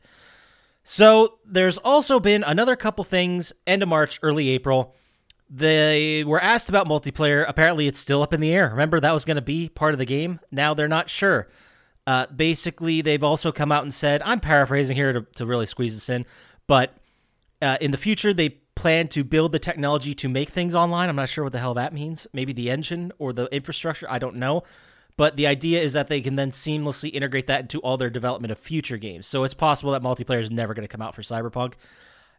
[0.84, 4.94] So there's also been another couple things end of March, early April.
[5.52, 7.44] They were asked about multiplayer.
[7.48, 8.68] Apparently, it's still up in the air.
[8.68, 10.38] Remember, that was going to be part of the game.
[10.52, 11.48] Now they're not sure.
[12.06, 15.94] Uh, basically, they've also come out and said, I'm paraphrasing here to, to really squeeze
[15.94, 16.24] this in,
[16.66, 16.96] but
[17.60, 21.08] uh, in the future, they plan to build the technology to make things online.
[21.08, 22.26] I'm not sure what the hell that means.
[22.32, 24.06] Maybe the engine or the infrastructure.
[24.10, 24.62] I don't know.
[25.16, 28.52] But the idea is that they can then seamlessly integrate that into all their development
[28.52, 29.26] of future games.
[29.26, 31.74] So it's possible that multiplayer is never going to come out for Cyberpunk.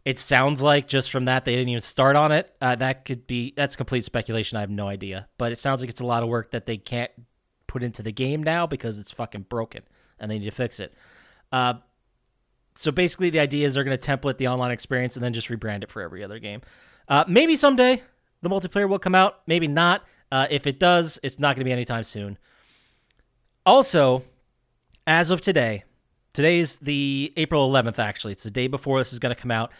[0.03, 2.53] It sounds like just from that they didn't even start on it.
[2.59, 4.57] Uh, that could be that's complete speculation.
[4.57, 5.27] I have no idea.
[5.37, 7.11] But it sounds like it's a lot of work that they can't
[7.67, 9.83] put into the game now because it's fucking broken
[10.19, 10.93] and they need to fix it.
[11.51, 11.75] Uh,
[12.75, 15.49] so basically, the idea is they're going to template the online experience and then just
[15.49, 16.61] rebrand it for every other game.
[17.07, 18.01] Uh, maybe someday
[18.41, 19.41] the multiplayer will come out.
[19.45, 20.03] Maybe not.
[20.31, 22.37] Uh, if it does, it's not going to be anytime soon.
[23.65, 24.23] Also,
[25.05, 25.83] as of today,
[26.33, 27.99] today's the April 11th.
[27.99, 29.71] Actually, it's the day before this is going to come out.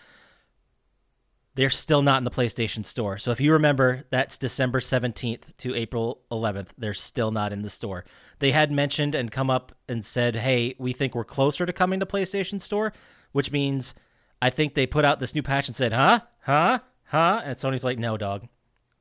[1.55, 3.17] They're still not in the PlayStation Store.
[3.17, 6.69] So if you remember, that's December 17th to April 11th.
[6.77, 8.05] They're still not in the store.
[8.39, 11.99] They had mentioned and come up and said, hey, we think we're closer to coming
[11.99, 12.93] to PlayStation Store,
[13.33, 13.93] which means
[14.41, 16.21] I think they put out this new patch and said, huh?
[16.43, 16.79] Huh?
[17.03, 17.41] Huh?
[17.43, 18.47] And Sony's like, no, dog.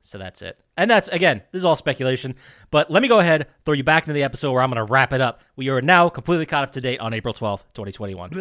[0.03, 0.59] So that's it.
[0.77, 2.35] And that's, again, this is all speculation.
[2.71, 4.91] But let me go ahead, throw you back into the episode where I'm going to
[4.91, 5.41] wrap it up.
[5.55, 8.31] We are now completely caught up to date on April 12th, 2021.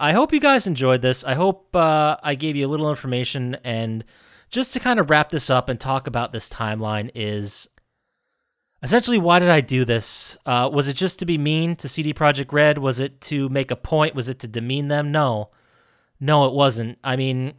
[0.00, 1.24] I hope you guys enjoyed this.
[1.24, 3.56] I hope uh, I gave you a little information.
[3.64, 4.04] And
[4.50, 7.68] just to kind of wrap this up and talk about this timeline is
[8.82, 10.38] essentially why did I do this?
[10.46, 12.78] Uh, was it just to be mean to CD Projekt Red?
[12.78, 14.14] Was it to make a point?
[14.14, 15.10] Was it to demean them?
[15.10, 15.50] No.
[16.20, 16.98] No, it wasn't.
[17.02, 17.54] I mean,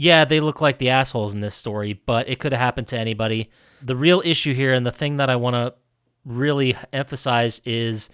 [0.00, 2.96] yeah, they look like the assholes in this story, but it could have happened to
[2.96, 3.50] anybody.
[3.82, 5.74] The real issue here, and the thing that I want to
[6.24, 8.08] really emphasize, is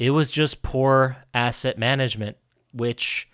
[0.00, 2.36] it was just poor asset management,
[2.72, 3.28] which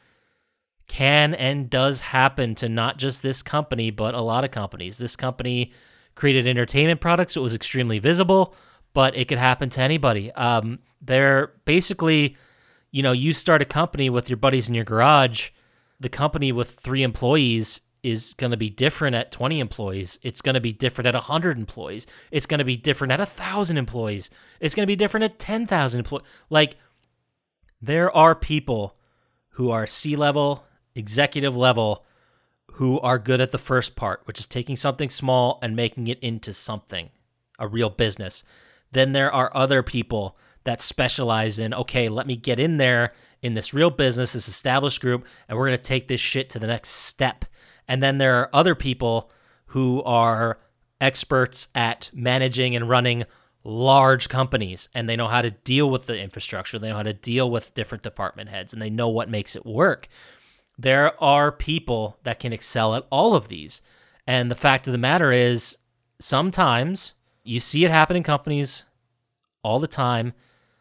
[0.89, 4.99] can and does happen to not just this company, but a lot of companies.
[4.99, 5.73] This company
[6.17, 8.55] created entertainment products, so it was extremely visible,
[8.93, 10.31] but it could happen to anybody.
[10.33, 12.37] Um, they're basically,
[12.91, 15.49] you know, you start a company with your buddies in your garage.
[15.99, 20.19] The company with three employees is going to be different at 20 employees.
[20.23, 22.07] It's going to be different at 100 employees.
[22.31, 24.31] It's going to be different at 1,000 employees.
[24.61, 26.27] It's going to be different at 10,000 employees.
[26.49, 26.77] Like,
[27.83, 28.97] there are people
[29.51, 30.65] who are C level,
[30.95, 32.05] executive level,
[32.75, 36.21] who are good at the first part, which is taking something small and making it
[36.21, 37.11] into something,
[37.59, 38.45] a real business.
[38.93, 43.55] Then there are other people that specialize in, okay, let me get in there in
[43.55, 46.67] this real business, this established group, and we're going to take this shit to the
[46.67, 47.45] next step
[47.89, 49.31] and then there are other people
[49.67, 50.59] who are
[51.01, 53.25] experts at managing and running
[53.65, 56.79] large companies and they know how to deal with the infrastructure.
[56.79, 59.67] They know how to deal with different department heads and they know what makes it
[59.67, 60.09] work.
[60.79, 63.83] There are people that can excel at all of these.
[64.27, 65.79] And the fact of the matter is,
[66.21, 67.13] sometimes
[67.45, 68.85] you see it happen in companies
[69.63, 70.33] all the time.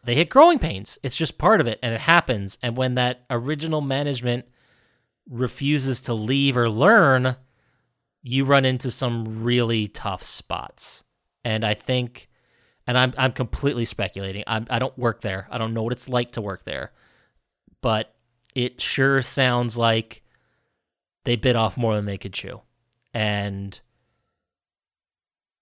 [0.04, 0.98] They hit growing pains.
[1.02, 2.56] It's just part of it and it happens.
[2.62, 4.46] And when that original management
[5.28, 7.36] refuses to leave or learn,
[8.22, 11.04] you run into some really tough spots.
[11.44, 12.28] And I think
[12.86, 14.44] and I'm I'm completely speculating.
[14.46, 15.48] I'm I don't work there.
[15.50, 16.92] I don't know what it's like to work there.
[17.80, 18.14] But
[18.54, 20.22] it sure sounds like
[21.24, 22.60] they bit off more than they could chew.
[23.12, 23.78] And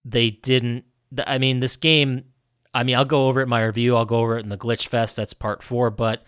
[0.04, 0.84] they didn't
[1.26, 2.24] I mean this game
[2.74, 4.58] I mean I'll go over it in my review, I'll go over it in the
[4.58, 6.24] glitch fest, that's part 4, but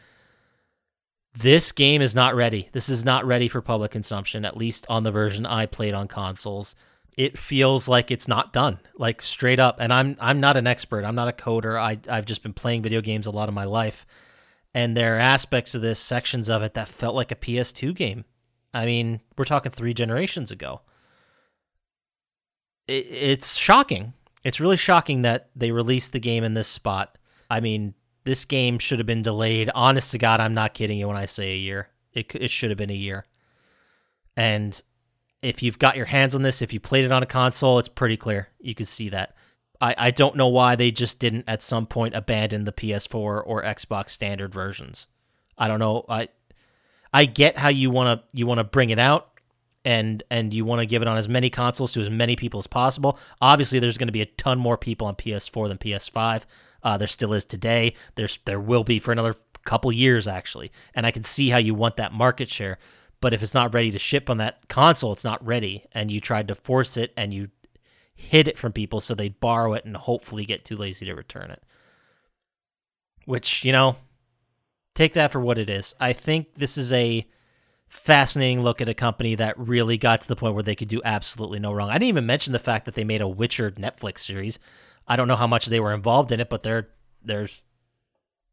[1.39, 2.68] this game is not ready.
[2.72, 6.09] This is not ready for public consumption, at least on the version I played on
[6.09, 6.74] consoles.
[7.16, 9.76] It feels like it's not done like straight up.
[9.80, 11.05] And i'm i'm not an expert.
[11.05, 11.78] I'm not a coder.
[11.80, 14.07] I i've just been playing video games a lot of my life.
[14.74, 18.24] And there are aspects of this sections of it that felt like a ps2 game.
[18.74, 20.82] I mean we're talking three generations ago.
[22.87, 24.12] It, it's shocking.
[24.45, 27.16] It's really shocking that they released the game in this spot.
[27.51, 27.95] I mean
[28.27, 31.24] this game should have been delayed honest to god i'm not kidding you when i
[31.24, 33.24] say a year it, it should have been a year
[34.37, 34.83] and
[35.43, 37.89] if you've got your hands on this, if you played it on a console, it's
[37.89, 38.49] pretty clear.
[38.61, 39.37] You can see that.
[39.81, 43.62] I, I don't know why they just didn't at some point abandon the PS4 or
[43.62, 45.07] Xbox standard versions.
[45.59, 46.05] I don't know.
[46.09, 46.29] I
[47.12, 49.41] I get how you want to you want to bring it out
[49.85, 52.59] and and you want to give it on as many consoles to as many people
[52.59, 53.18] as possible.
[53.41, 56.43] Obviously, there's going to be a ton more people on PS4 than PS5.
[56.87, 57.95] Uh, there still is today.
[58.14, 59.34] There's there will be for another
[59.64, 62.78] couple years actually, and I can see how you want that market share.
[63.20, 65.84] But if it's not ready to ship on that console, it's not ready.
[65.91, 67.49] And you tried to force it and you
[68.14, 71.51] hid it from people so they borrow it and hopefully get too lazy to return
[71.51, 71.61] it.
[73.24, 73.97] Which, you know,
[74.95, 75.93] take that for what it is.
[75.99, 77.26] I think this is a
[77.89, 81.03] fascinating look at a company that really got to the point where they could do
[81.05, 81.89] absolutely no wrong.
[81.89, 84.61] I didn't even mention the fact that they made a Witcher Netflix series.
[85.07, 86.89] I don't know how much they were involved in it, but their
[87.23, 87.49] their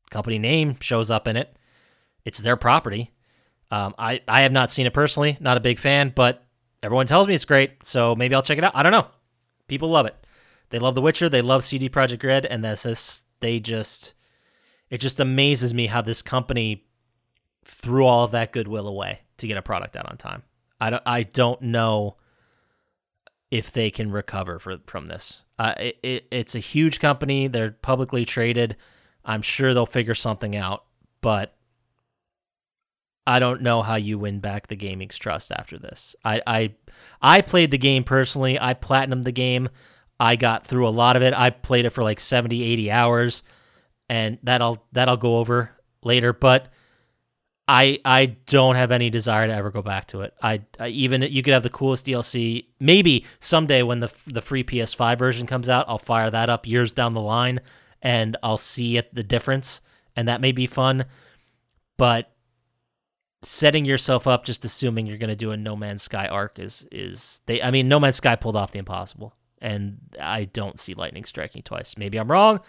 [0.10, 1.56] company name shows up in it.
[2.26, 3.12] It's their property.
[3.72, 6.46] Um, I I have not seen it personally, not a big fan, but
[6.82, 8.76] everyone tells me it's great, so maybe I'll check it out.
[8.76, 9.08] I don't know.
[9.68, 10.16] People love it.
[10.70, 11.30] They love The Witcher.
[11.30, 13.24] They love CD Projekt Red, and that's this.
[13.40, 14.14] They just
[14.90, 16.86] it just amazes me how this company
[17.66, 20.44] threw all of that goodwill away to get a product out on time.
[20.80, 22.18] I don't I don't know
[23.52, 25.43] if they can recover for, from this.
[25.60, 27.48] Uh, it, it, it's a huge company.
[27.48, 28.76] They're publicly traded.
[29.24, 30.84] I'm sure they'll figure something out,
[31.22, 31.56] but
[33.26, 36.16] I don't know how you win back the gaming's trust after this.
[36.26, 36.76] I I
[37.22, 38.60] I played the game personally.
[38.60, 39.70] I platinumed the game.
[40.20, 41.34] I got through a lot of it.
[41.34, 43.44] I played it for like 70, 80 hours
[44.10, 45.72] and that'll that'll go over
[46.04, 46.72] later, but
[47.68, 50.34] I I don't have any desire to ever go back to it.
[50.42, 52.66] I, I, even you could have the coolest DLC.
[52.80, 56.92] Maybe someday when the the free PS5 version comes out, I'll fire that up years
[56.94, 57.62] down the line
[58.02, 59.82] and I'll see it, the difference
[60.16, 61.06] and that may be fun.
[61.98, 62.32] But
[63.44, 66.86] setting yourself up just assuming you're going to do a No Man's Sky arc is
[66.92, 70.94] is they I mean No Man's Sky pulled off the impossible and I don't see
[70.94, 71.96] lightning striking twice.
[71.98, 72.60] Maybe I'm wrong.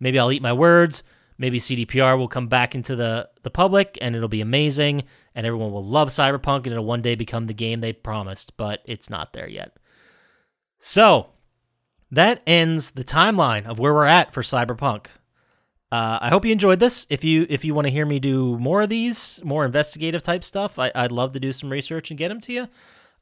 [0.00, 1.02] Maybe I'll eat my words.
[1.40, 5.72] Maybe CDPR will come back into the the public and it'll be amazing and everyone
[5.72, 9.32] will love Cyberpunk and it'll one day become the game they promised, but it's not
[9.32, 9.78] there yet.
[10.80, 11.28] So,
[12.10, 15.06] that ends the timeline of where we're at for Cyberpunk.
[15.90, 17.06] Uh, I hope you enjoyed this.
[17.08, 20.44] If you if you want to hear me do more of these, more investigative type
[20.44, 22.68] stuff, I, would love to do some research and get them to you.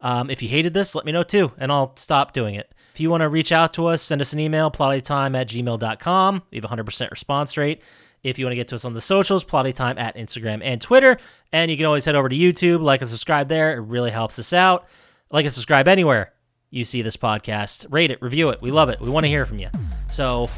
[0.01, 2.75] Um, if you hated this, let me know too, and I'll stop doing it.
[2.95, 6.43] If you want to reach out to us, send us an email, plottytime at gmail.com.
[6.51, 7.83] We have a 100% response rate.
[8.23, 10.81] If you want to get to us on the socials, Plotty Time at Instagram and
[10.81, 11.19] Twitter.
[11.53, 13.77] And you can always head over to YouTube, like and subscribe there.
[13.77, 14.87] It really helps us out.
[15.31, 16.33] Like and subscribe anywhere
[16.71, 17.87] you see this podcast.
[17.91, 18.61] Rate it, review it.
[18.61, 19.01] We love it.
[19.01, 19.71] We want to hear from you.
[20.09, 20.51] So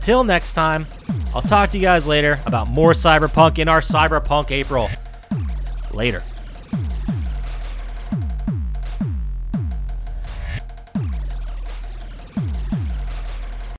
[0.00, 0.86] Till next time,
[1.34, 4.88] I'll talk to you guys later about more Cyberpunk in our Cyberpunk April.
[5.92, 6.22] Later.